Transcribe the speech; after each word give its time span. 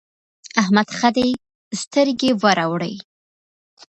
احمد 0.61 0.87
ښه 0.97 1.09
دی؛ 1.15 1.27
سترګې 1.81 2.31
ور 2.41 2.57
اوړي. 2.65 2.95